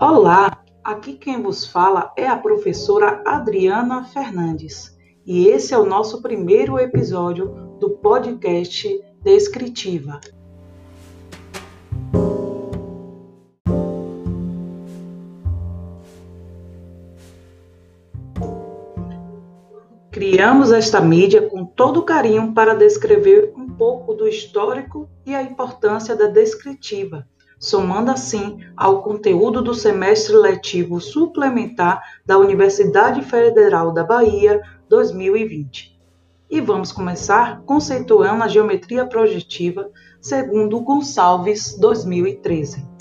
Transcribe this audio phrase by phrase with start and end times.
[0.00, 6.22] Olá, aqui quem vos fala é a professora Adriana Fernandes e esse é o nosso
[6.22, 7.48] primeiro episódio
[7.80, 8.88] do podcast
[9.24, 10.20] Descritiva.
[20.12, 26.14] Criamos esta mídia com todo carinho para descrever um pouco do histórico e a importância
[26.14, 27.26] da descritiva
[27.58, 35.98] somando assim ao conteúdo do semestre letivo suplementar da Universidade Federal da Bahia 2020.
[36.50, 39.90] E vamos começar conceituando a geometria projetiva
[40.20, 42.97] segundo Gonçalves 2013.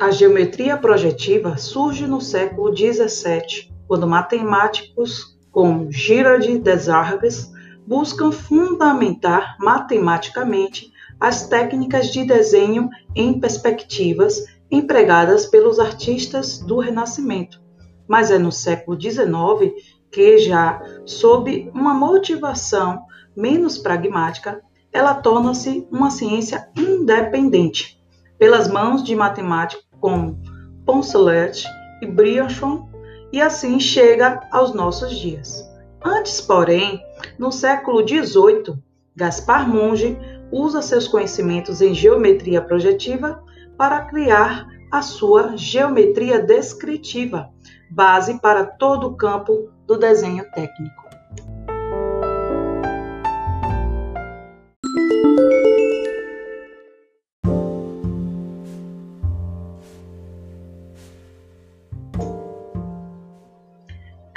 [0.00, 7.52] A geometria projetiva surge no século XVII, quando matemáticos como Girard Desargues
[7.86, 17.60] buscam fundamentar matematicamente as técnicas de desenho em perspectivas empregadas pelos artistas do Renascimento.
[18.08, 19.70] Mas é no século XIX
[20.10, 23.02] que, já sob uma motivação
[23.36, 28.02] menos pragmática, ela torna-se uma ciência independente,
[28.38, 30.40] pelas mãos de matemáticos como
[30.84, 31.64] Poncelet
[32.02, 32.88] e Briançon,
[33.32, 35.68] e assim chega aos nossos dias.
[36.04, 37.04] Antes, porém,
[37.38, 38.76] no século XVIII,
[39.14, 40.18] Gaspar Monge
[40.50, 43.42] usa seus conhecimentos em geometria projetiva
[43.76, 47.50] para criar a sua geometria descritiva,
[47.90, 51.09] base para todo o campo do desenho técnico.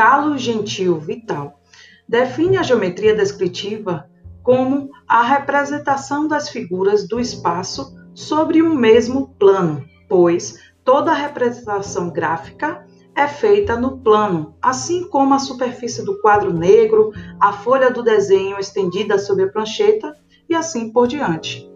[0.00, 1.60] Carlos Gentil Vital
[2.08, 4.08] define a geometria descritiva
[4.42, 12.82] como a representação das figuras do espaço sobre um mesmo plano, pois toda representação gráfica
[13.14, 18.58] é feita no plano, assim como a superfície do quadro negro, a folha do desenho
[18.58, 20.16] estendida sobre a prancheta
[20.48, 21.69] e assim por diante.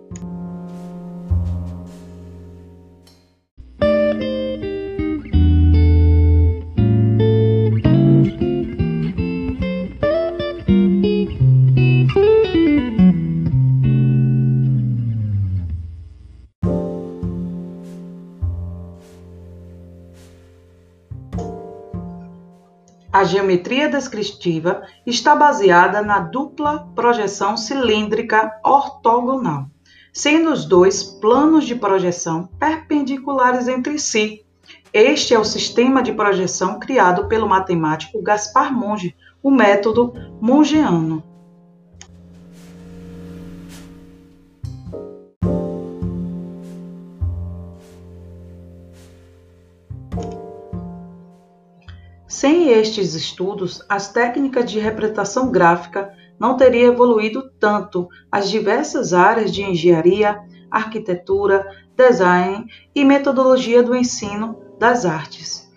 [23.14, 29.66] A geometria descritiva está baseada na dupla projeção cilíndrica ortogonal,
[30.12, 34.44] sendo os dois planos de projeção perpendiculares entre si.
[34.92, 41.22] Este é o sistema de projeção criado pelo matemático Gaspar Monge, o método mongeano.
[52.64, 59.52] Sem estes estudos, as técnicas de representação gráfica não teriam evoluído tanto as diversas áreas
[59.52, 61.62] de engenharia, arquitetura,
[61.94, 62.64] design
[62.94, 65.70] e metodologia do ensino das artes,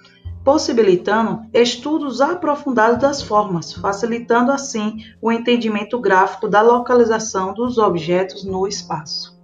[0.45, 8.65] possibilitando estudos aprofundados das formas, facilitando assim o entendimento gráfico da localização dos objetos no
[8.65, 9.36] espaço.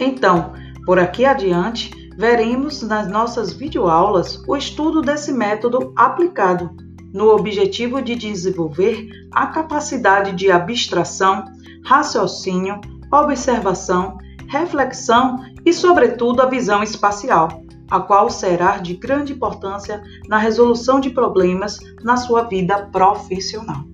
[0.00, 0.54] Então,
[0.86, 6.70] por aqui adiante, veremos nas nossas videoaulas o estudo desse método aplicado,
[7.12, 11.44] no objetivo de desenvolver a capacidade de abstração,
[11.84, 12.80] raciocínio,
[13.12, 14.16] observação,
[14.48, 21.10] reflexão e, sobretudo, a visão espacial, a qual será de grande importância na resolução de
[21.10, 23.84] problemas na sua vida profissional.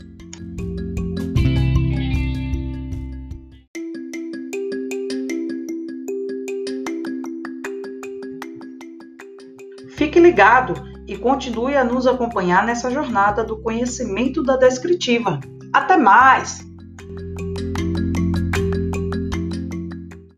[10.26, 10.74] Ligado
[11.06, 15.38] e continue a nos acompanhar nessa jornada do conhecimento da descritiva.
[15.72, 16.66] Até mais!